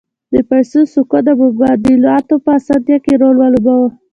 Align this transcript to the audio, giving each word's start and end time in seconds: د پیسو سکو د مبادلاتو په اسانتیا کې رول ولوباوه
د 0.33 0.35
پیسو 0.49 0.79
سکو 0.93 1.19
د 1.27 1.29
مبادلاتو 1.41 2.35
په 2.45 2.51
اسانتیا 2.59 2.97
کې 3.05 3.13
رول 3.21 3.35
ولوباوه 3.39 3.89